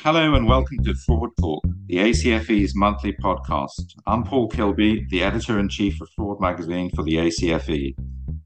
[0.00, 3.94] Hello and welcome to Fraud Talk, the ACFE's monthly podcast.
[4.06, 7.96] I'm Paul Kilby, the editor in chief of Fraud Magazine for the ACFE.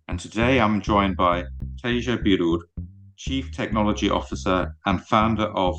[0.07, 1.45] And today I'm joined by
[1.83, 2.61] Theja Birur,
[3.17, 5.77] Chief Technology Officer and founder of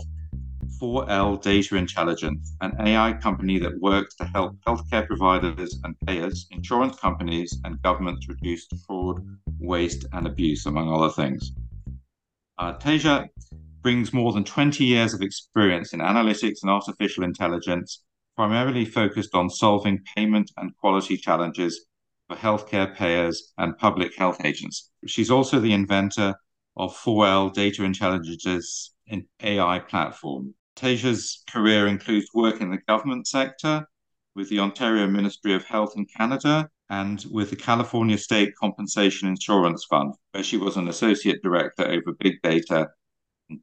[0.80, 7.00] 4L Data Intelligence, an AI company that works to help healthcare providers and payers, insurance
[7.00, 9.26] companies, and governments reduce fraud,
[9.58, 11.54] waste, and abuse, among other things.
[12.58, 13.28] Uh, Theja
[13.82, 18.04] brings more than 20 years of experience in analytics and artificial intelligence,
[18.36, 21.86] primarily focused on solving payment and quality challenges
[22.28, 24.90] for healthcare payers and public health agents.
[25.06, 26.36] She's also the inventor
[26.78, 28.94] of 4L Data Intelligence's
[29.42, 30.54] AI platform.
[30.76, 33.86] Theja's career includes work in the government sector
[34.36, 39.86] with the Ontario Ministry of Health in Canada and with the California State Compensation Insurance
[39.90, 42.90] Fund, where she was an associate director over big data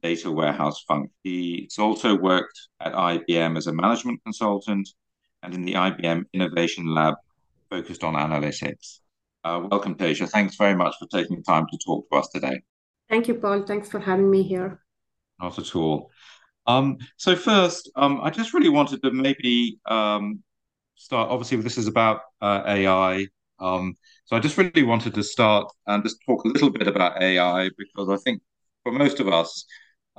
[0.01, 1.11] data warehouse function.
[1.23, 4.89] He's also worked at IBM as a management consultant
[5.43, 7.15] and in the IBM Innovation Lab
[7.69, 8.99] focused on analytics.
[9.43, 10.29] Uh, welcome, Theja.
[10.29, 12.61] Thanks very much for taking the time to talk to us today.
[13.09, 13.63] Thank you, Paul.
[13.63, 14.81] Thanks for having me here.
[15.39, 16.11] Not at all.
[16.67, 20.43] Um, so first, um, I just really wanted to maybe um,
[20.95, 21.29] start.
[21.29, 23.27] Obviously, this is about uh, AI.
[23.59, 27.21] Um, so I just really wanted to start and just talk a little bit about
[27.21, 28.41] AI because I think
[28.83, 29.65] for most of us,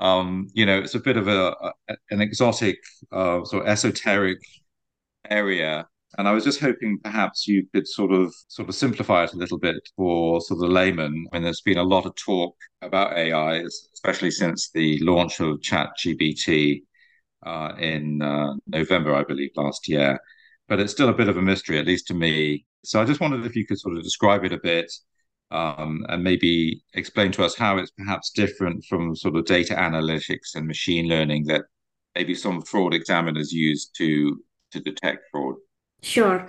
[0.00, 1.54] um, you know, it's a bit of a,
[1.88, 2.78] a an exotic,
[3.12, 4.38] uh, sort of esoteric
[5.28, 5.86] area.
[6.18, 9.36] And I was just hoping perhaps you could sort of sort of simplify it a
[9.36, 11.26] little bit for sort of the layman.
[11.32, 13.62] I mean, there's been a lot of talk about AI,
[13.94, 16.82] especially since the launch of ChatGPT
[17.46, 20.18] uh, in uh, November, I believe, last year.
[20.68, 22.64] But it's still a bit of a mystery, at least to me.
[22.84, 24.90] So I just wondered if you could sort of describe it a bit
[25.50, 30.54] um, and maybe explain to us how it's perhaps different from sort of data analytics
[30.54, 31.64] and machine learning that
[32.14, 34.40] maybe some fraud examiners use to
[34.72, 35.56] to detect fraud.
[36.02, 36.48] Sure.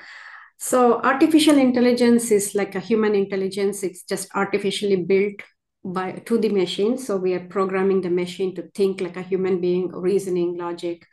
[0.58, 3.82] So artificial intelligence is like a human intelligence.
[3.82, 5.42] It's just artificially built
[5.84, 6.98] by to the machine.
[6.98, 11.08] So we are programming the machine to think like a human being, reasoning, logic,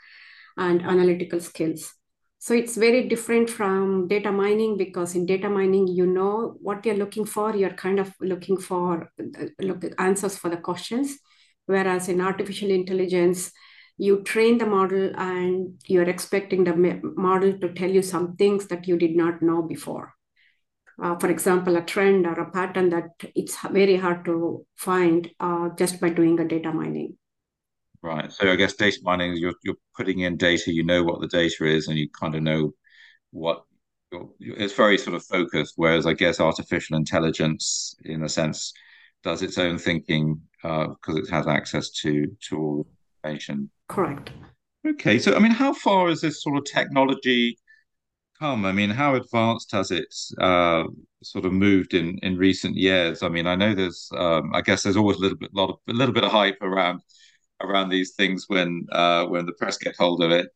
[0.58, 1.94] and analytical skills.
[2.40, 6.96] So it's very different from data mining because in data mining, you know what you're
[6.96, 7.54] looking for.
[7.54, 11.18] You're kind of looking for uh, look answers for the questions.
[11.66, 13.50] Whereas in artificial intelligence,
[13.98, 18.86] you train the model and you're expecting the model to tell you some things that
[18.86, 20.14] you did not know before.
[21.02, 25.68] Uh, for example, a trend or a pattern that it's very hard to find uh,
[25.76, 27.16] just by doing a data mining.
[28.02, 28.30] Right.
[28.32, 31.26] So I guess data mining is you're you're putting in data, you know what the
[31.28, 32.72] data is, and you kind of know
[33.30, 33.64] what
[34.40, 35.74] it's very sort of focused.
[35.76, 38.72] Whereas I guess artificial intelligence, in a sense,
[39.22, 42.86] does its own thinking because uh, it has access to to all
[43.24, 43.70] information.
[43.88, 44.30] Correct.
[44.86, 45.18] Okay.
[45.18, 47.58] So I mean, how far has this sort of technology
[48.38, 48.64] come?
[48.64, 50.84] I mean, how advanced has it uh,
[51.22, 53.22] sort of moved in in recent years?
[53.22, 55.76] I mean, I know there's, um, I guess there's always a little bit, lot of,
[55.88, 57.02] a little bit of hype around
[57.62, 60.48] around these things when uh, when the press get hold of it.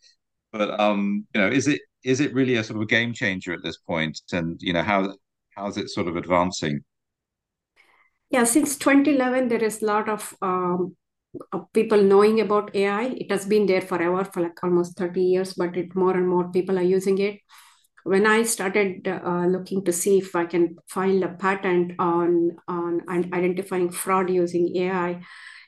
[0.52, 3.52] But um, you know, is it is it really a sort of a game changer
[3.54, 4.20] at this point?
[4.32, 5.14] And you know, how
[5.56, 6.80] how's it sort of advancing?
[8.30, 10.96] Yeah, since 2011, there is a lot of um,
[11.52, 13.04] of people knowing about AI.
[13.04, 16.50] It has been there forever for like almost 30 years, but it more and more
[16.50, 17.40] people are using it.
[18.04, 23.02] When I started uh, looking to see if I can find a patent on on
[23.08, 25.22] identifying fraud using AI,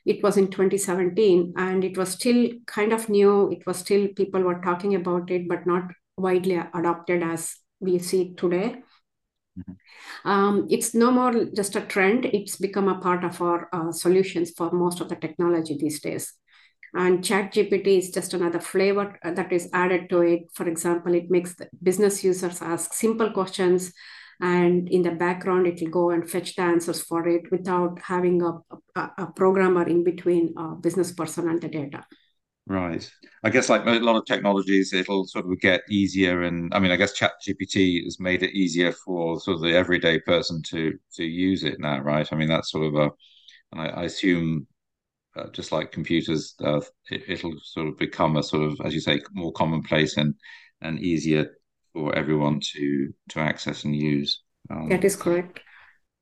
[0.04, 3.50] it was in 2017 and it was still kind of new.
[3.50, 8.34] It was still people were talking about it but not widely adopted as we see
[8.34, 8.82] today.
[9.56, 10.28] Mm-hmm.
[10.28, 12.24] um, it's no more just a trend.
[12.26, 16.32] It's become a part of our uh, solutions for most of the technology these days.
[16.92, 20.42] And chat gpt is just another flavor that is added to it.
[20.54, 23.92] For example it makes business users ask simple questions
[24.40, 28.42] and in the background it will go and fetch the answers for it without having
[28.42, 28.52] a,
[28.96, 32.04] a, a programmer in between a business person and the data.
[32.66, 33.10] Right.
[33.42, 36.90] I guess like a lot of technologies it'll sort of get easier and i mean
[36.90, 40.98] i guess chat gpt has made it easier for sort of the everyday person to
[41.16, 42.26] to use it now right?
[42.32, 43.10] I mean that's sort of a
[43.72, 44.66] and I, I assume
[45.36, 46.80] uh, just like computers uh,
[47.10, 50.34] it, will sort of become a sort of as you say more commonplace and
[50.80, 51.56] and easier
[51.94, 54.42] for everyone to to access and use.
[54.70, 55.60] Um, that is correct.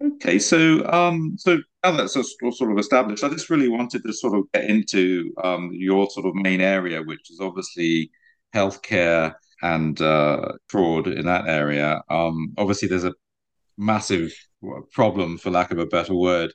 [0.00, 4.36] Okay, so um, so now that's sort of established, I just really wanted to sort
[4.36, 8.10] of get into um, your sort of main area, which is obviously
[8.54, 12.02] healthcare and uh, fraud in that area.
[12.08, 13.14] Um, obviously, there's a
[13.78, 14.32] massive
[14.92, 16.52] problem, for lack of a better word,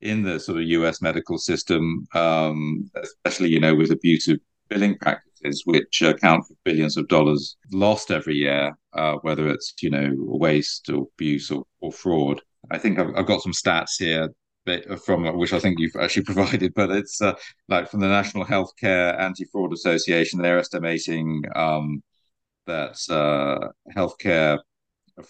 [0.00, 1.00] in the sort of U.S.
[1.00, 4.38] medical system, um, especially you know with abusive
[4.68, 5.31] billing practices,
[5.64, 10.88] which account for billions of dollars lost every year, uh, whether it's you know waste
[10.88, 12.40] or abuse or, or fraud.
[12.70, 14.28] I think I've, I've, got some stats here
[15.04, 17.34] from which I think you've actually provided, but it's uh,
[17.68, 20.40] like from the National Healthcare Anti-Fraud Association.
[20.40, 22.02] They're estimating um,
[22.66, 24.58] that uh, healthcare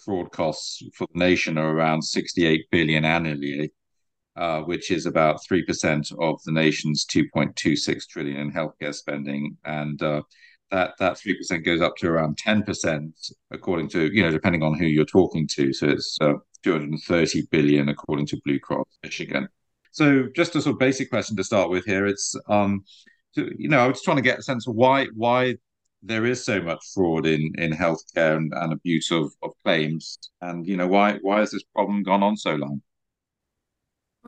[0.05, 3.71] fraud costs for the nation are around 68 billion annually
[4.35, 9.57] uh, which is about 3% of the nation's 2.26 trillion in healthcare spending.
[9.63, 10.21] And uh,
[10.71, 13.11] that, that 3% goes up to around 10%,
[13.51, 15.71] according to, you know, depending on who you're talking to.
[15.73, 16.33] So it's uh,
[16.63, 19.47] 230 billion, according to Blue Cross Michigan.
[19.91, 22.07] So just a sort of basic question to start with here.
[22.07, 22.83] It's, um,
[23.33, 25.55] so, you know, I was trying to get a sense of why, why
[26.03, 30.67] there is so much fraud in in healthcare and, and abuse of, of claims and
[30.67, 32.81] you know why why has this problem gone on so long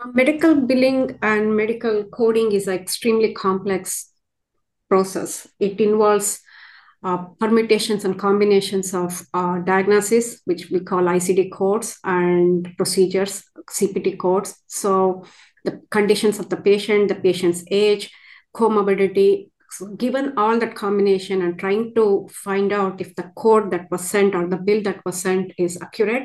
[0.04, 4.12] Medical billing and medical coding is an extremely complex
[4.90, 5.48] process.
[5.58, 6.42] It involves
[7.02, 14.18] uh, permutations and combinations of uh, diagnosis, which we call ICD codes, and procedures, CPT
[14.18, 14.62] codes.
[14.68, 15.24] So
[15.64, 18.12] the conditions of the patient, the patient's age,
[18.54, 19.50] comorbidity.
[19.72, 24.02] So given all that combination and trying to find out if the code that was
[24.02, 26.24] sent or the bill that was sent is accurate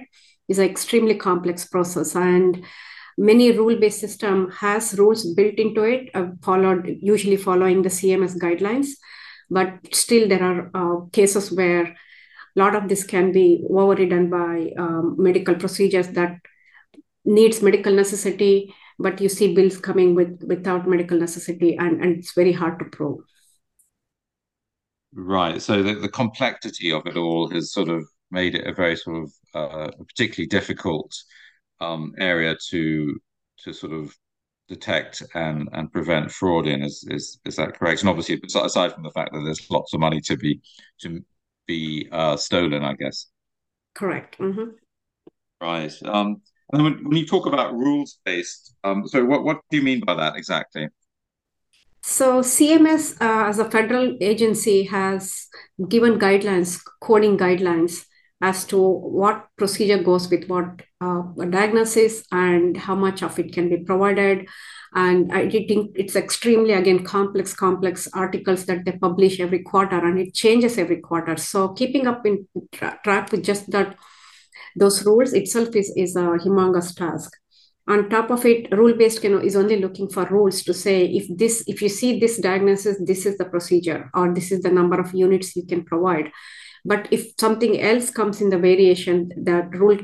[0.49, 2.17] is an extremely complex process.
[2.17, 2.65] And
[3.19, 8.89] many rule-based system has rules built into it, uh, followed usually following the CMS guidelines,
[9.51, 11.95] but still there are uh, cases where a
[12.57, 16.37] lot of this can be overridden by um, medical procedures that
[17.25, 22.35] needs medical necessity, but you see bills coming with without medical necessity, and, and it's
[22.35, 23.21] very hard to prove.
[25.12, 25.61] Right.
[25.61, 29.25] So the, the complexity of it all has sort of made it a very sort
[29.25, 31.12] of uh, particularly difficult
[31.81, 33.21] um, area to
[33.65, 34.15] to sort of
[34.69, 36.82] detect and and prevent fraud in.
[36.82, 38.00] Is is is that correct?
[38.00, 40.61] And obviously, aside from the fact that there's lots of money to be
[41.00, 41.25] to
[41.67, 43.27] be uh, stolen, I guess.
[43.94, 44.38] Correct.
[44.38, 44.71] Mm-hmm.
[45.61, 45.93] Right.
[46.05, 46.41] Um,
[46.73, 50.00] and when, when you talk about rules based, um, so what what do you mean
[50.00, 50.88] by that exactly?
[52.03, 55.49] So CMS, uh, as a federal agency, has
[55.88, 58.06] given guidelines, coding guidelines
[58.41, 63.69] as to what procedure goes with what uh, diagnosis and how much of it can
[63.69, 64.49] be provided.
[64.95, 70.19] And I think it's extremely, again, complex, complex articles that they publish every quarter and
[70.19, 71.37] it changes every quarter.
[71.37, 73.97] So keeping up in tra- track with just that,
[74.75, 77.31] those rules itself is, is a humongous task.
[77.89, 81.27] On top of it, rule-based you know, is only looking for rules to say if
[81.37, 84.99] this, if you see this diagnosis, this is the procedure, or this is the number
[84.99, 86.31] of units you can provide
[86.85, 89.99] but if something else comes in the variation, that rule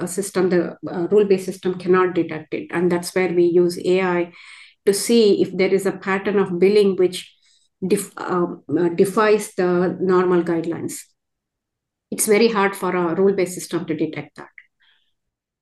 [0.00, 2.68] uh, system, the uh, rule-based system cannot detect it.
[2.70, 4.32] And that's where we use AI
[4.86, 7.34] to see if there is a pattern of billing which
[7.86, 11.00] def, um, uh, defies the normal guidelines.
[12.10, 14.48] It's very hard for a rule-based system to detect that.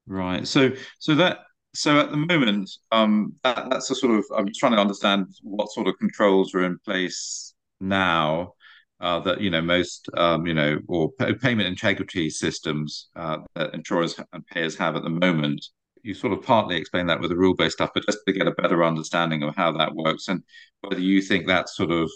[0.07, 0.47] Right.
[0.47, 1.39] So, so that
[1.75, 5.71] so at the moment, um, that, that's a sort of I'm trying to understand what
[5.73, 8.55] sort of controls are in place now
[9.01, 14.19] uh, that you know most um, you know or payment integrity systems uh, that insurers
[14.33, 15.65] and payers have at the moment.
[16.03, 18.53] You sort of partly explain that with the rule-based stuff, but just to get a
[18.53, 20.41] better understanding of how that works and
[20.81, 22.09] whether you think that's sort of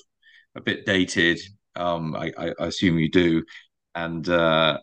[0.54, 1.40] a bit dated.
[1.74, 3.44] Um, I, I, assume you do,
[3.94, 4.78] and uh,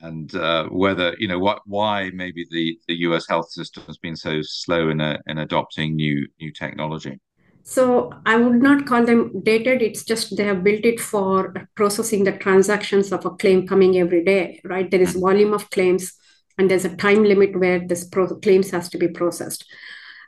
[0.00, 3.26] and uh, whether you know what why maybe the the U.S.
[3.28, 7.18] health system has been so slow in a, in adopting new new technology.
[7.64, 9.82] So I would not call them dated.
[9.82, 14.24] It's just they have built it for processing the transactions of a claim coming every
[14.24, 14.90] day, right?
[14.90, 16.12] There is volume of claims
[16.58, 19.64] and there's a time limit where this pro- claims has to be processed.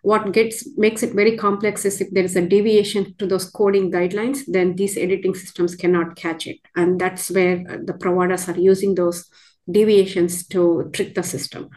[0.03, 3.91] What gets makes it very complex is if there is a deviation to those coding
[3.91, 6.59] guidelines, then these editing systems cannot catch it.
[6.77, 9.25] And that's where the providers are using those
[9.71, 11.71] deviations to trick the system.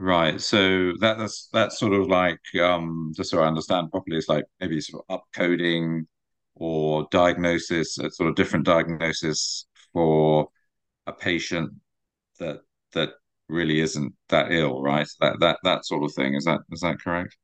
[0.00, 0.40] Right.
[0.40, 4.46] So that, that's that's sort of like um, just so I understand properly, it's like
[4.58, 6.06] maybe sort of upcoding
[6.54, 10.48] or diagnosis, a sort of different diagnosis for
[11.06, 11.72] a patient
[12.38, 12.60] that
[12.94, 13.10] that
[13.50, 15.06] really isn't that ill, right?
[15.20, 16.32] That that that sort of thing.
[16.34, 17.36] Is that is that correct?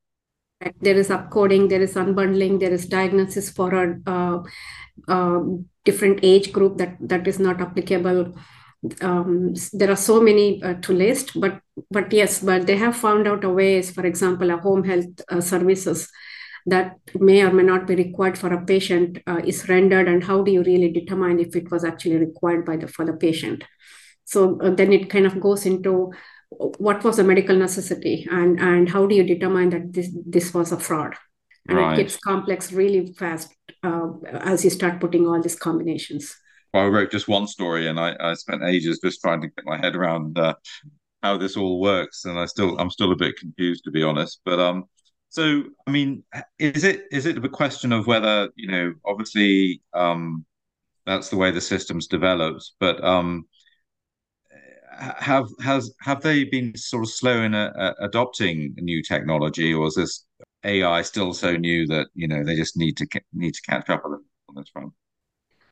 [0.80, 4.42] There is upcoding, there is unbundling, there is diagnosis for a uh,
[5.08, 5.40] uh,
[5.84, 8.34] different age group that that is not applicable
[9.00, 13.26] um, there are so many uh, to list, but but yes, but they have found
[13.26, 16.09] out a ways, for example, a home health uh, services
[16.66, 20.42] that may or may not be required for a patient uh, is rendered, and how
[20.42, 23.64] do you really determine if it was actually required by the for the patient?
[24.25, 26.12] So uh, then it kind of goes into
[26.50, 30.73] what was a medical necessity, and and how do you determine that this this was
[30.73, 31.14] a fraud?
[31.68, 31.99] and Right.
[31.99, 34.09] it gets complex really fast uh,
[34.40, 36.35] as you start putting all these combinations.
[36.73, 39.64] Well, I wrote just one story, and I, I spent ages just trying to get
[39.64, 40.54] my head around uh,
[41.23, 44.40] how this all works, and I still I'm still a bit confused to be honest.
[44.44, 44.85] But um,
[45.30, 46.25] so I mean,
[46.58, 50.44] is it is it a question of whether you know, obviously, um,
[51.06, 53.46] that's the way the system's developed, but um,
[55.18, 59.87] have has have they been sort of slow in uh, uh, adopting new technology, or
[59.88, 60.25] is this
[60.64, 64.04] AI still so new that you know they just need to need to catch up
[64.04, 64.20] on
[64.54, 64.92] this front?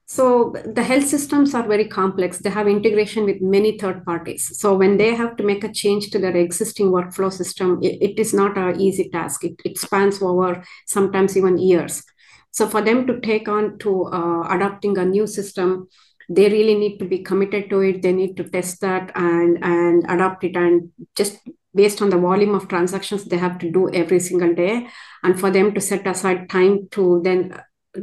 [0.07, 2.39] So the health systems are very complex.
[2.39, 4.59] They have integration with many third parties.
[4.59, 8.19] So when they have to make a change to their existing workflow system, it, it
[8.19, 9.45] is not an easy task.
[9.45, 12.03] It, it spans over sometimes even years.
[12.51, 15.89] So for them to take on to uh, adopting a new system,
[16.29, 18.03] they really need to be committed to it.
[18.03, 20.57] They need to test that and and adopt it.
[20.57, 21.39] And just
[21.75, 24.87] based on the volume of transactions they have to do every single day,
[25.23, 27.61] and for them to set aside time to then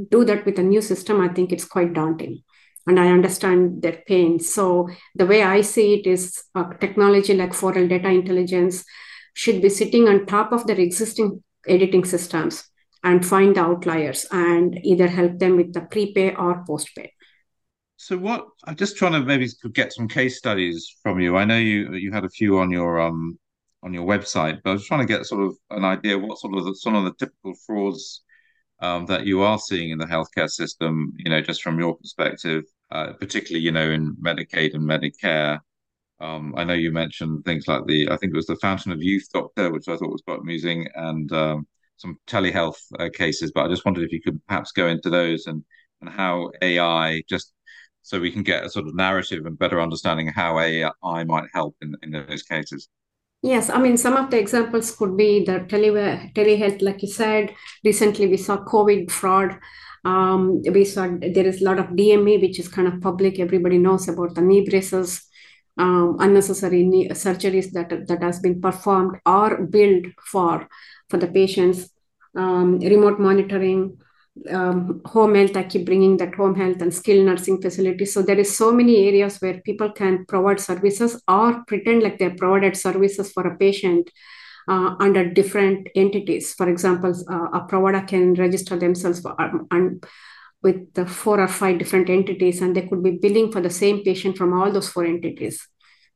[0.10, 2.44] do that with a new system, I think it's quite daunting.
[2.88, 4.40] And I understand their pain.
[4.40, 6.44] So the way I see it is
[6.80, 8.84] technology like 4L Data Intelligence
[9.34, 12.64] should be sitting on top of their existing editing systems
[13.04, 17.10] and find the outliers and either help them with the prepay or postpay.
[17.98, 21.38] So what I'm just trying to maybe get some case studies from you.
[21.38, 23.38] I know you you had a few on your um
[23.84, 26.58] on your website, but I was trying to get sort of an idea what sort
[26.58, 28.24] of the, some of the typical frauds
[28.82, 32.64] um, that you are seeing in the healthcare system, you know, just from your perspective,
[32.92, 35.60] uh, particularly, you know, in Medicaid and Medicare.
[36.20, 39.02] Um, I know you mentioned things like the, I think it was the Fountain of
[39.02, 43.52] Youth Doctor, which I thought was quite amusing, and um, some telehealth uh, cases.
[43.54, 45.64] But I just wondered if you could perhaps go into those and
[46.02, 47.54] and how AI just
[48.02, 51.76] so we can get a sort of narrative and better understanding how AI might help
[51.82, 52.90] in in those cases.
[53.44, 57.54] Yes, I mean, some of the examples could be the tele telehealth, like you said.
[57.84, 59.58] Recently, we saw COVID fraud.
[60.06, 63.40] Um, we saw there is a lot of DME, which is kind of public.
[63.40, 65.28] Everybody knows about the knee braces,
[65.78, 70.68] um, unnecessary knee surgeries that that has been performed or billed for
[71.10, 71.90] for the patients.
[72.36, 73.98] Um, remote monitoring,
[74.50, 78.14] um, home health i keep bringing that home health and skilled nursing facilities.
[78.14, 82.30] So there is so many areas where people can provide services or pretend like they
[82.30, 84.10] provided services for a patient
[84.70, 86.54] uh, under different entities.
[86.54, 90.04] For example uh, a provider can register themselves for, um, and
[90.64, 94.04] with the four or five different entities and they could be billing for the same
[94.04, 95.68] patient from all those four entities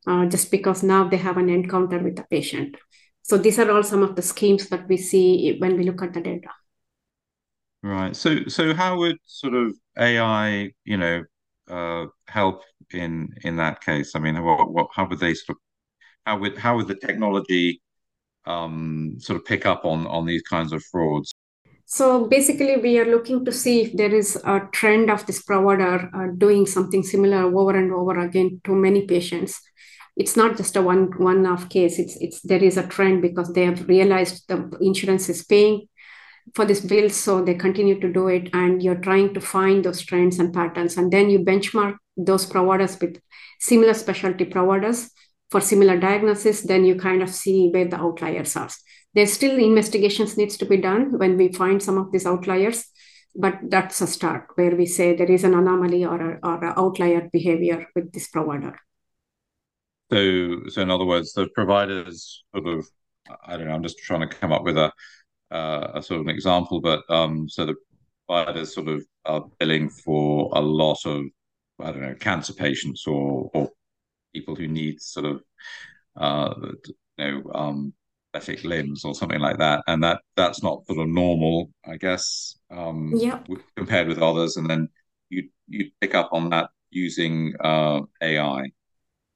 [0.07, 2.77] uh, just because now they have an encounter with the patient.
[3.23, 6.13] So these are all some of the schemes that we see when we look at
[6.13, 6.49] the data
[7.85, 8.15] Right.
[8.15, 11.23] So so how would sort of AI, you know,
[11.69, 14.15] uh, help in in that case?
[14.15, 15.61] I mean, what what how would they sort of
[16.25, 17.81] how would how would the technology
[18.45, 21.31] um sort of pick up on on these kinds of frauds?
[21.85, 26.09] So basically, we are looking to see if there is a trend of this provider
[26.11, 29.61] uh, doing something similar over and over again to many patients.
[30.17, 31.99] It's not just a one one-off case.
[31.99, 35.87] It's it's there is a trend because they have realized the insurance is paying
[36.53, 40.01] for this bill so they continue to do it and you're trying to find those
[40.01, 43.19] trends and patterns and then you benchmark those providers with
[43.59, 45.09] similar specialty providers
[45.49, 48.69] for similar diagnosis then you kind of see where the outliers are.
[49.13, 52.85] There's still investigations needs to be done when we find some of these outliers
[53.35, 56.79] but that's a start where we say there is an anomaly or a, or a
[56.79, 58.79] outlier behavior with this provider.
[60.11, 62.85] So so in other words the providers sort of
[63.43, 64.91] i don't know i'm just trying to come up with a
[65.51, 67.75] uh, a sort of an example, but um, so the
[68.27, 71.25] providers sort of are billing for a lot of
[71.79, 73.69] I don't know cancer patients or or
[74.33, 75.43] people who need sort of
[76.17, 76.53] uh,
[77.17, 77.93] you know um,
[78.63, 82.57] limbs or something like that, and that that's not sort of normal, I guess.
[82.69, 83.39] Um, yeah.
[83.75, 84.89] Compared with others, and then
[85.29, 88.71] you you pick up on that using uh, AI.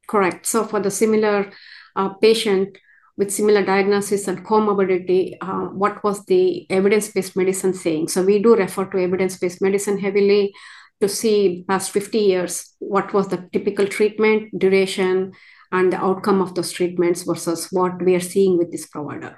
[0.07, 0.45] Correct.
[0.45, 1.51] So for the similar
[1.95, 2.77] uh, patient,
[3.19, 8.07] with similar diagnosis and comorbidity, uh, what was the evidence-based medicine saying?
[8.07, 10.53] So we do refer to evidence-based medicine heavily
[11.01, 15.33] to see past 50 years, what was the typical treatment, duration,
[15.73, 19.37] and the outcome of those treatments versus what we are seeing with this provider.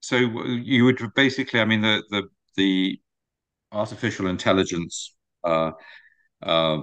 [0.00, 2.22] So you would basically, I mean, the the
[2.56, 3.00] the
[3.72, 5.72] artificial intelligence uh,
[6.42, 6.82] uh,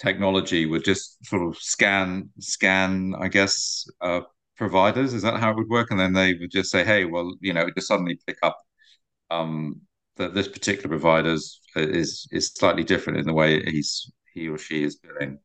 [0.00, 4.22] technology would just sort of scan scan, I guess, uh,
[4.56, 5.14] providers?
[5.14, 5.90] Is that how it would work?
[5.90, 8.58] And then they would just say, hey, well, you know, just suddenly pick up
[9.30, 9.80] um,
[10.16, 11.36] that this particular provider
[11.76, 15.38] is is slightly different in the way he's he or she is billing.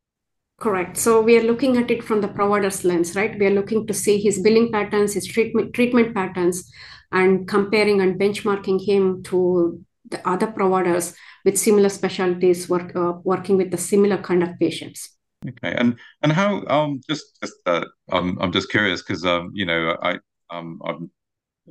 [0.59, 0.97] Correct.
[0.97, 3.37] So we are looking at it from the provider's lens, right?
[3.39, 6.69] We are looking to see his billing patterns, his treatment treatment patterns,
[7.11, 13.57] and comparing and benchmarking him to the other providers with similar specialties work, uh, working
[13.57, 15.15] with the similar kind of patients.
[15.47, 19.65] Okay, and and how um just just uh, um, I'm just curious because um you
[19.65, 20.17] know I
[20.49, 21.09] um I'm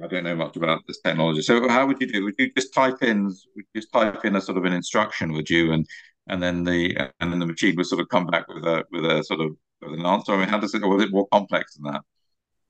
[0.02, 1.42] I don't know much about this technology.
[1.42, 2.24] So how would you do?
[2.24, 5.32] Would you just type in would you just type in a sort of an instruction,
[5.34, 5.86] would you, and
[6.28, 9.04] and then the and then the machine would sort of come back with a with
[9.04, 10.32] a sort of with an answer?
[10.34, 10.82] I mean, how does it?
[10.82, 12.02] Or is it more complex than that?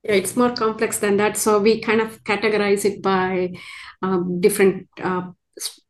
[0.02, 1.36] Yeah, it's more complex than that.
[1.36, 3.54] So we kind of categorize it by
[4.02, 5.30] um, different uh,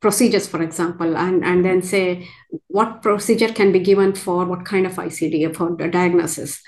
[0.01, 2.29] procedures, for example, and, and then say
[2.69, 6.61] what procedure can be given for what kind of ICD for the diagnosis,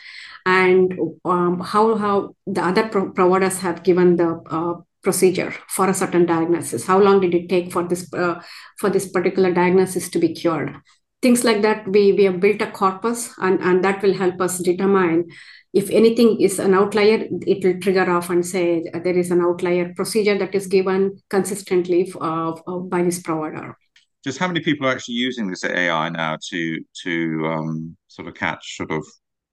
[0.47, 5.95] and um, how how the other pro- providers have given the uh, procedure for a
[5.95, 6.87] certain diagnosis.
[6.87, 8.43] How long did it take for this uh,
[8.79, 10.77] for this particular diagnosis to be cured?
[11.23, 11.87] Things like that.
[11.87, 15.27] We we have built a corpus, and and that will help us determine
[15.73, 19.93] if anything is an outlier, it will trigger off and say there is an outlier
[19.95, 22.53] procedure that is given consistently uh,
[22.89, 23.77] by this provider.
[24.25, 28.35] Just how many people are actually using this AI now to to um, sort of
[28.35, 29.05] catch sort of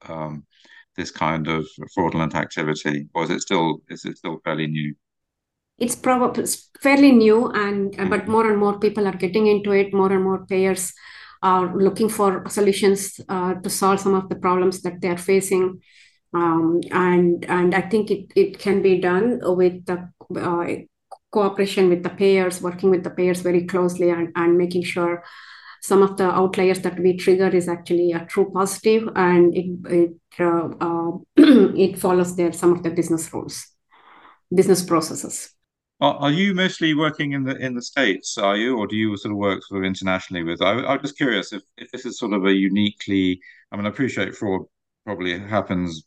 [0.10, 0.46] um,
[0.96, 4.96] this kind of fraudulent activity, or is it still is it still fairly new?
[5.78, 6.46] It's probably
[6.82, 8.10] fairly new, and mm-hmm.
[8.10, 9.94] but more and more people are getting into it.
[9.94, 10.92] More and more payers
[11.41, 15.79] are looking for solutions uh, to solve some of the problems that they are facing
[16.34, 20.65] um, and and I think it, it can be done with the uh,
[21.32, 25.24] cooperation with the payers, working with the payers very closely, and, and making sure
[25.82, 30.15] some of the outliers that we trigger is actually a true positive, and it it
[30.39, 33.67] uh, uh, it follows their some of the business rules,
[34.53, 35.53] business processes.
[36.00, 38.38] Are you mostly working in the in the states?
[38.38, 40.62] Are you, or do you sort of work sort of internationally with?
[40.62, 43.39] I, I'm just curious if if this is sort of a uniquely.
[43.72, 44.62] I mean, I appreciate fraud
[45.06, 46.04] probably happens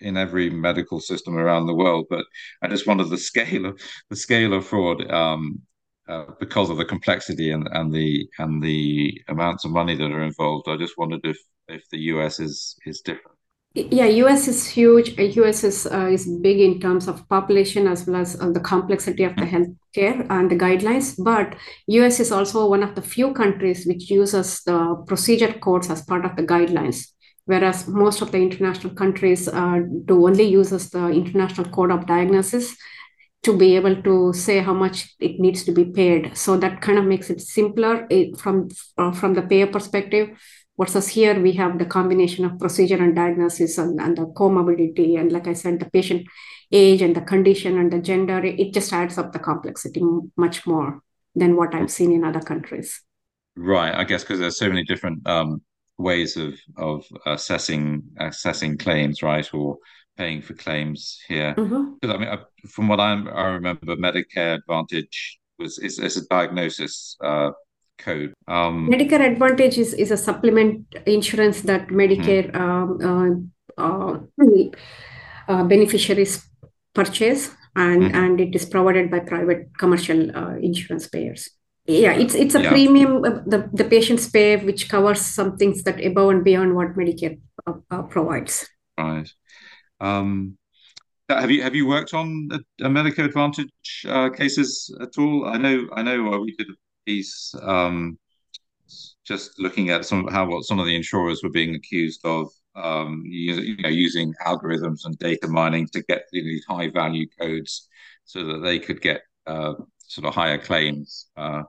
[0.00, 2.06] in every medical system around the world.
[2.10, 2.24] But
[2.62, 5.60] I just wondered the scale of the scale of fraud um,
[6.08, 10.22] uh, because of the complexity and, and the and the amounts of money that are
[10.22, 10.68] involved.
[10.68, 13.33] I just wondered if if the US is is different.
[13.74, 15.18] Yeah, US is huge.
[15.18, 19.24] US is uh, is big in terms of population as well as uh, the complexity
[19.24, 19.56] of the mm-hmm.
[19.56, 21.14] healthcare and the guidelines.
[21.18, 21.56] But
[21.88, 26.24] US is also one of the few countries which uses the procedure codes as part
[26.24, 27.14] of the guidelines
[27.46, 32.76] whereas most of the international countries uh, do only uses the international code of diagnosis
[33.42, 36.98] to be able to say how much it needs to be paid so that kind
[36.98, 40.30] of makes it simpler it, from uh, from the payer perspective
[40.78, 45.32] versus here we have the combination of procedure and diagnosis and, and the comorbidity and
[45.32, 46.26] like i said the patient
[46.72, 50.02] age and the condition and the gender it just adds up the complexity
[50.36, 51.00] much more
[51.34, 53.02] than what i've seen in other countries
[53.56, 55.60] right i guess because there's so many different um,
[55.98, 59.78] ways of of assessing assessing claims, right, or
[60.16, 61.54] paying for claims here.
[61.56, 62.10] Mm-hmm.
[62.10, 67.16] I mean, I, from what I'm, I remember, Medicare Advantage was is, is a diagnosis
[67.22, 67.50] uh,
[67.98, 68.34] code.
[68.48, 73.06] Um, Medicare Advantage is, is a supplement insurance that Medicare mm-hmm.
[73.06, 74.68] um, uh, uh,
[75.48, 76.48] uh, beneficiaries
[76.94, 78.16] purchase, and mm-hmm.
[78.16, 81.50] and it is provided by private commercial uh, insurance payers
[81.86, 82.70] yeah it's it's a yeah.
[82.70, 86.96] premium uh, the the patients pay which covers some things that above and beyond what
[86.96, 88.66] medicare uh, uh, provides
[88.98, 89.30] right
[90.00, 90.56] um
[91.28, 95.58] have you have you worked on a, a medicare advantage uh, cases at all i
[95.58, 98.18] know i know uh, we did a piece um
[99.24, 103.22] just looking at some how what some of the insurers were being accused of um,
[103.24, 107.88] you, you know, using algorithms and data mining to get these high value codes
[108.24, 111.62] so that they could get uh, sort of higher claims uh,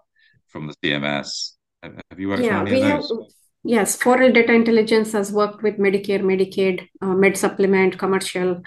[0.48, 1.52] from the CMS.
[1.84, 3.10] Have you worked yeah, on any of those?
[3.10, 3.20] Have,
[3.64, 8.62] yes, 4L Data Intelligence has worked with Medicare, Medicaid, uh, Med Supplement, commercial,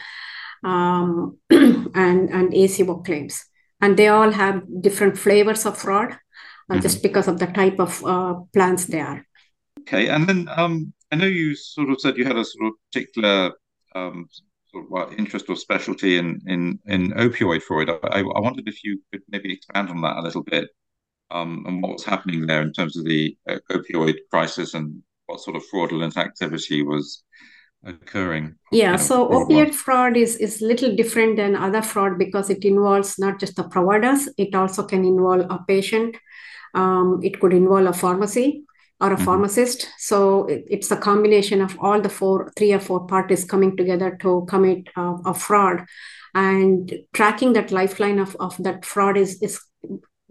[0.65, 3.45] um, and and ACO claims,
[3.81, 6.17] and they all have different flavors of fraud,
[6.71, 6.83] mm-hmm.
[6.83, 9.25] just because of the type of uh, plans they are.
[9.81, 12.73] Okay, and then um, I know you sort of said you had a sort of
[12.91, 13.53] particular
[13.95, 14.27] um,
[14.71, 17.91] sort of interest or specialty in in in opioid fraud.
[17.91, 20.69] I, I wondered if you could maybe expand on that a little bit
[21.31, 25.57] um, and what's happening there in terms of the uh, opioid crisis and what sort
[25.57, 27.23] of fraudulent activity was
[27.85, 28.57] occurring.
[28.73, 32.65] Yeah, you know, so opiate fraud is is little different than other fraud because it
[32.65, 36.17] involves not just the providers; it also can involve a patient.
[36.83, 38.65] Um, it could involve a pharmacy
[39.01, 39.25] or a mm-hmm.
[39.25, 39.89] pharmacist.
[39.99, 44.17] So it, it's a combination of all the four, three or four parties coming together
[44.23, 45.85] to commit uh, a fraud,
[46.35, 49.61] and tracking that lifeline of, of that fraud is is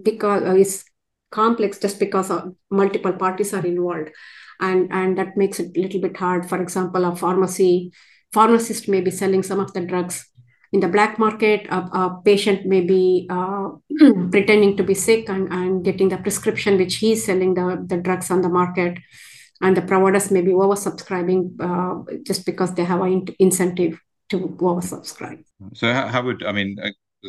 [0.02, 0.84] because uh, is
[1.32, 4.10] complex just because of multiple parties are involved
[4.62, 7.92] and and that makes it a little bit hard for example a pharmacy
[8.32, 10.30] pharmacist may be selling some of the drugs
[10.74, 13.70] in the black market, a, a patient may be uh,
[14.32, 18.30] pretending to be sick and, and getting the prescription which he's selling the, the drugs
[18.30, 19.00] on the market.
[19.62, 24.00] And the providers may be oversubscribing uh, just because they have an incentive
[24.30, 25.44] to oversubscribe.
[25.74, 26.78] So, how, how would I mean?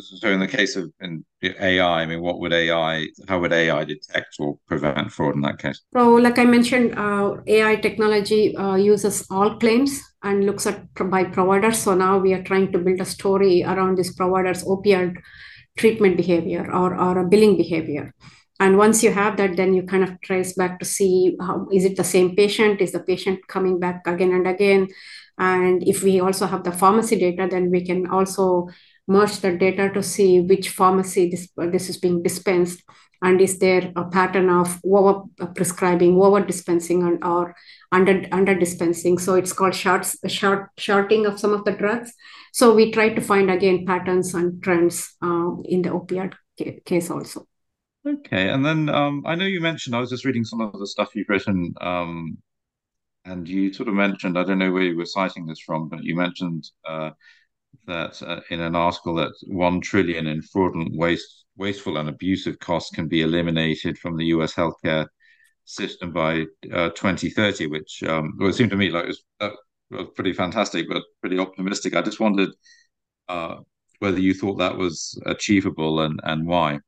[0.01, 3.07] So, in the case of in AI, I mean, what would AI?
[3.27, 5.81] How would AI detect or prevent fraud in that case?
[5.93, 11.23] So, like I mentioned, uh, AI technology uh, uses all claims and looks at by
[11.23, 11.79] providers.
[11.79, 15.17] So now we are trying to build a story around this provider's opioid
[15.77, 18.13] treatment behavior or, or a billing behavior.
[18.59, 21.85] And once you have that, then you kind of trace back to see how is
[21.85, 22.81] it the same patient?
[22.81, 24.89] Is the patient coming back again and again?
[25.37, 28.67] And if we also have the pharmacy data, then we can also
[29.09, 32.81] merge the data to see which pharmacy this, this is being dispensed
[33.21, 35.23] and is there a pattern of over
[35.55, 37.53] prescribing over dispensing and, or
[37.91, 39.17] under under dispensing.
[39.17, 42.13] So it's called short short shorting of some of the drugs.
[42.53, 46.35] So we try to find again patterns and trends uh, in the opioid
[46.85, 47.45] case also.
[48.05, 50.87] Okay and then um, i know you mentioned i was just reading some of the
[50.87, 52.37] stuff you've written um,
[53.25, 56.01] and you sort of mentioned i don't know where you were citing this from but
[56.01, 57.09] you mentioned uh,
[57.85, 62.89] that uh, in an article that 1 trillion in fraudulent waste wasteful and abusive costs
[62.89, 65.05] can be eliminated from the US healthcare
[65.65, 69.55] system by uh, 2030, which um, well, it seemed to me like it was,
[69.91, 71.95] was, pretty fantastic, but pretty optimistic.
[71.95, 72.49] I just wondered
[73.27, 73.57] uh,
[73.99, 76.79] whether you thought that was achievable and, and why.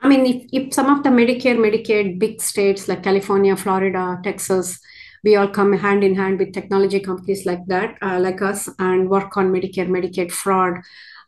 [0.00, 4.78] I mean, if, if some of the Medicare, Medicaid big states like California, Florida, Texas,
[5.26, 9.10] we all come hand in hand with technology companies like that, uh, like us, and
[9.10, 10.74] work on Medicare, Medicaid fraud,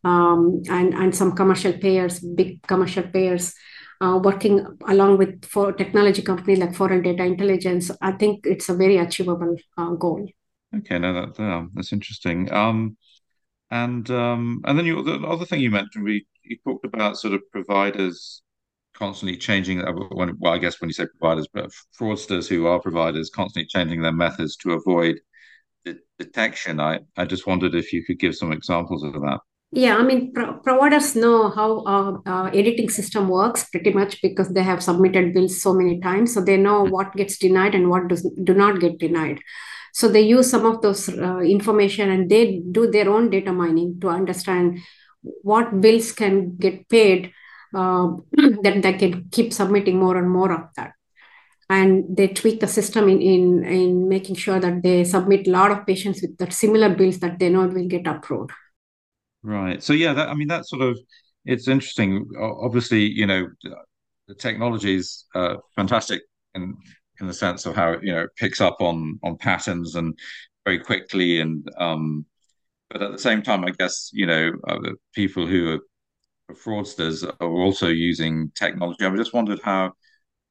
[0.04, 3.54] um, and and some commercial payers, big commercial payers.
[4.00, 8.74] Uh, working along with for technology companies like 4L Data Intelligence, I think it's a
[8.74, 10.28] very achievable uh, goal.
[10.76, 12.52] Okay, no, that that's interesting.
[12.52, 12.96] Um,
[13.72, 17.34] and um, and then you, the other thing you mentioned, we you talked about sort
[17.34, 18.42] of providers
[18.98, 19.82] constantly changing.
[19.82, 23.66] Uh, when, well, I guess when you say providers, but fraudsters who are providers constantly
[23.66, 25.20] changing their methods to avoid
[25.84, 26.80] the detection.
[26.80, 29.40] I I just wondered if you could give some examples of that.
[29.70, 34.48] Yeah, I mean, pro- providers know how uh, uh, editing system works pretty much because
[34.48, 36.90] they have submitted bills so many times, so they know hmm.
[36.90, 39.40] what gets denied and what does do not get denied.
[39.92, 43.98] So they use some of those uh, information and they do their own data mining
[44.00, 44.78] to understand
[45.42, 47.32] what bills can get paid
[47.74, 48.08] uh,
[48.62, 50.92] that they can keep submitting more and more of that
[51.70, 55.70] and they tweak the system in, in in making sure that they submit a lot
[55.70, 58.52] of patients with that similar bills that they know will get approved
[59.42, 59.82] Right.
[59.82, 60.98] So yeah, that I mean that's sort of
[61.44, 62.28] it's interesting.
[62.38, 63.46] Obviously, you know,
[64.26, 66.22] the technology is uh, fantastic
[66.54, 66.76] in
[67.20, 70.18] in the sense of how you know it picks up on on patterns and
[70.64, 72.26] very quickly and um,
[72.90, 74.78] but at the same time, I guess you know uh,
[75.14, 75.80] people who are
[76.54, 79.04] fraudsters are also using technology.
[79.04, 79.92] I just wondered how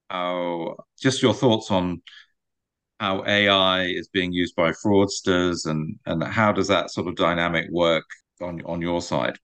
[0.09, 2.01] how just your thoughts on
[2.99, 7.67] how AI is being used by fraudsters and and how does that sort of dynamic
[7.71, 8.05] work
[8.41, 9.37] on on your side?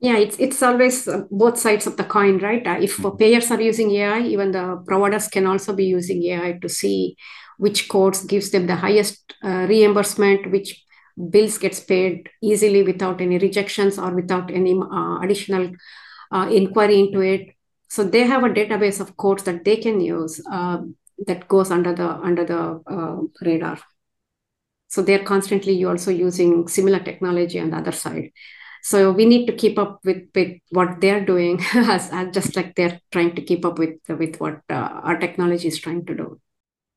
[0.00, 2.66] Yeah, it's it's always both sides of the coin, right?
[2.66, 3.16] Uh, if mm-hmm.
[3.16, 7.16] payers are using AI, even the providers can also be using AI to see
[7.58, 10.82] which codes gives them the highest uh, reimbursement, which
[11.28, 15.72] bills gets paid easily without any rejections or without any uh, additional
[16.32, 17.54] uh, inquiry into it.
[17.88, 20.78] So they have a database of codes that they can use uh,
[21.26, 23.78] that goes under the under the radar.
[24.88, 28.32] So they're constantly also using similar technology on the other side.
[28.82, 32.74] So we need to keep up with, with what they're doing, as, as just like
[32.74, 36.40] they're trying to keep up with with what uh, our technology is trying to do.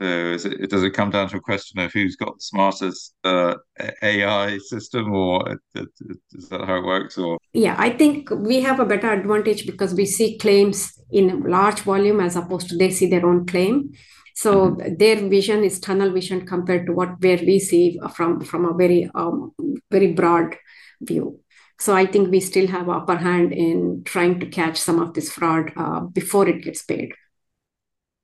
[0.03, 3.55] So it, does it come down to a question of who's got the smartest uh,
[4.01, 7.17] AI system, or is that how it works?
[7.17, 11.81] Or yeah, I think we have a better advantage because we see claims in large
[11.81, 13.93] volume as opposed to they see their own claim.
[14.35, 14.95] So mm-hmm.
[14.97, 19.09] their vision is tunnel vision compared to what where we see from from a very
[19.15, 19.53] um,
[19.89, 20.57] very broad
[21.01, 21.39] view.
[21.79, 25.31] So I think we still have upper hand in trying to catch some of this
[25.31, 27.13] fraud uh, before it gets paid.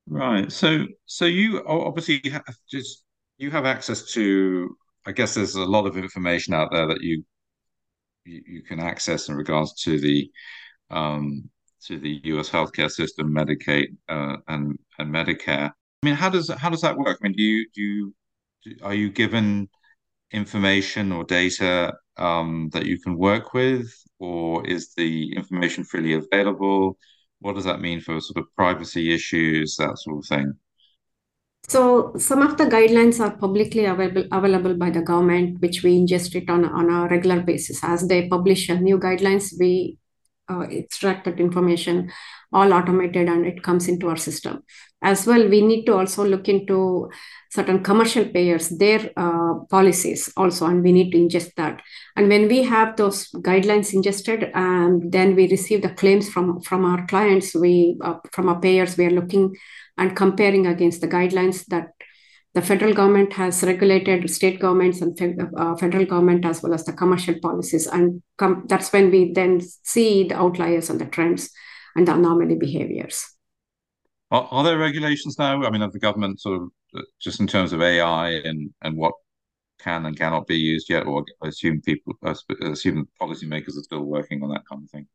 [0.09, 0.51] Right.
[0.51, 3.03] So so you obviously have just
[3.37, 4.75] you have access to.
[5.05, 7.23] I guess there's a lot of information out there that you
[8.25, 10.29] you, you can access in regards to the
[10.89, 11.49] um,
[11.85, 12.49] to the U.S.
[12.49, 15.69] healthcare system, Medicaid, uh, and and Medicare.
[15.69, 17.19] I mean, how does how does that work?
[17.21, 18.13] I mean, do you do you
[18.83, 19.69] are you given
[20.31, 26.97] information or data um, that you can work with, or is the information freely available?
[27.39, 30.53] What does that mean for sort of privacy issues, that sort of thing?
[31.67, 36.35] So some of the guidelines are publicly available available by the government, which we ingest
[36.35, 37.83] it on, on a regular basis.
[37.83, 39.97] As they publish new guidelines, we
[40.49, 42.11] uh, extract that information
[42.51, 44.63] all automated and it comes into our system
[45.01, 47.09] as well we need to also look into
[47.49, 51.81] certain commercial payers their uh, policies also and we need to ingest that.
[52.15, 56.85] And when we have those guidelines ingested and then we receive the claims from from
[56.85, 57.55] our clients.
[57.55, 59.55] We uh, from our payers we are looking
[59.97, 61.89] and comparing against the guidelines that
[62.55, 65.17] the federal government has regulated state governments and
[65.55, 67.85] uh, federal government as well as the commercial policies.
[67.87, 71.51] And com- that's when we then see the outliers and the trends
[71.95, 73.23] and the anomaly behaviors
[74.31, 77.47] are, are there regulations now i mean of the government sort of uh, just in
[77.47, 79.13] terms of ai and and what
[79.79, 82.13] can and cannot be used yet or I assume people
[82.61, 85.07] assume policymakers are still working on that kind of thing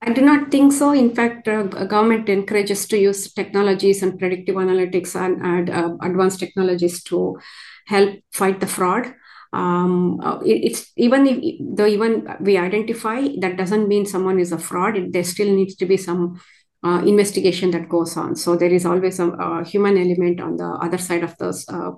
[0.00, 0.92] I do not think so.
[0.92, 6.38] In fact, uh, government encourages to use technologies and predictive analytics and, and uh, advanced
[6.38, 7.38] technologies to
[7.86, 9.12] help fight the fraud.
[9.52, 14.52] Um, uh, it, it's even if though even we identify that doesn't mean someone is
[14.52, 14.96] a fraud.
[14.96, 16.40] It, there still needs to be some
[16.84, 18.36] uh, investigation that goes on.
[18.36, 21.92] So there is always a, a, human element on the other side of those uh,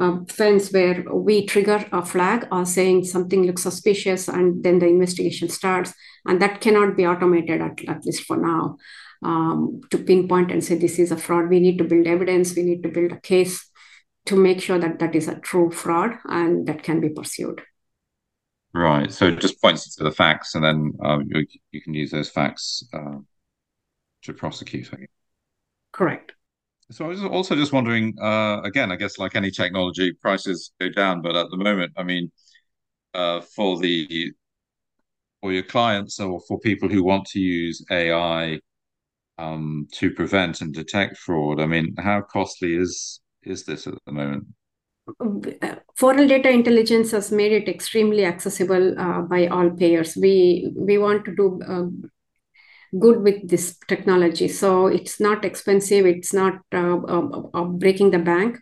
[0.00, 4.86] uh, fence where we trigger a flag or saying something looks suspicious and then the
[4.86, 5.92] investigation starts.
[6.24, 8.78] And that cannot be automated at, at least for now
[9.22, 11.48] um, to pinpoint and say this is a fraud.
[11.48, 12.54] We need to build evidence.
[12.54, 13.68] We need to build a case
[14.26, 17.62] to make sure that that is a true fraud and that can be pursued.
[18.74, 19.10] Right.
[19.10, 22.28] So it just points to the facts and then um, you, you, can use those
[22.28, 23.18] facts uh,
[24.26, 24.90] to prosecute
[25.92, 26.32] correct
[26.90, 30.88] so I was also just wondering, uh, again, I guess like any technology, prices go
[30.88, 32.30] down, but at the moment, I mean,
[33.12, 34.32] uh, for the
[35.40, 38.60] for your clients or for people who want to use AI
[39.38, 44.12] um, to prevent and detect fraud, I mean, how costly is is this at the
[44.12, 44.46] moment?
[45.98, 50.16] 4L data intelligence has made it extremely accessible uh, by all payers.
[50.16, 51.86] We we want to do uh,
[52.98, 54.48] good with this technology.
[54.48, 56.06] So it's not expensive.
[56.06, 58.56] It's not uh, uh, uh breaking the bank.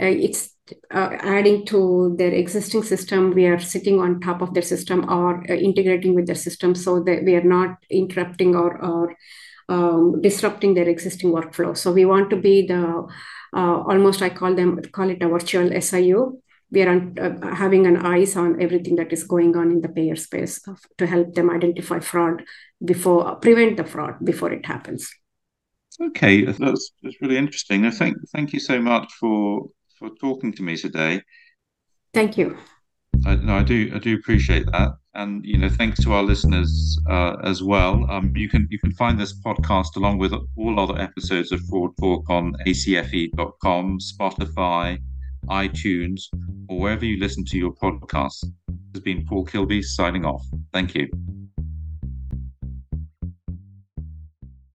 [0.00, 0.50] Uh, it's
[0.94, 3.32] uh, adding to their existing system.
[3.34, 7.24] We are sitting on top of their system or integrating with their system so that
[7.24, 9.16] we are not interrupting or, or
[9.68, 11.76] um, disrupting their existing workflow.
[11.76, 13.06] So we want to be the
[13.52, 17.96] almost I call them call it a virtual SIU we are on, uh, having an
[17.96, 20.60] eyes on everything that is going on in the payer space
[20.98, 22.42] to help them identify fraud
[22.84, 25.10] before prevent the fraud before it happens
[26.00, 30.62] okay that's, that's really interesting I thank thank you so much for for talking to
[30.62, 31.22] me today
[32.14, 32.56] thank you
[33.26, 36.98] I, no, I do I do appreciate that and you know thanks to our listeners
[37.10, 40.98] uh, as well um, you can you can find this podcast along with all other
[41.00, 44.98] episodes of fraud talk on acfe.com spotify
[45.48, 46.24] iTunes,
[46.68, 48.42] or wherever you listen to your podcasts.
[48.68, 50.44] This has been Paul Kilby signing off.
[50.72, 51.08] Thank you.